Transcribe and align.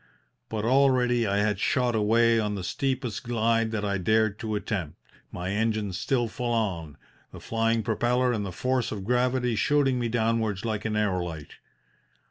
But 0.49 0.65
already 0.65 1.27
I 1.27 1.37
had 1.37 1.59
shot 1.59 1.93
away 1.93 2.39
on 2.39 2.55
the 2.55 2.63
steepest 2.63 3.21
glide 3.21 3.69
that 3.69 3.85
I 3.85 3.99
dared 3.99 4.39
to 4.39 4.55
attempt, 4.55 4.97
my 5.31 5.51
engine 5.51 5.93
still 5.93 6.27
full 6.27 6.53
on, 6.53 6.97
the 7.31 7.39
flying 7.39 7.83
propeller 7.83 8.33
and 8.33 8.43
the 8.43 8.51
force 8.51 8.91
of 8.91 9.03
gravity 9.05 9.55
shooting 9.55 9.99
me 9.99 10.09
downwards 10.09 10.65
like 10.65 10.85
an 10.85 10.95
aerolite. 10.95 11.57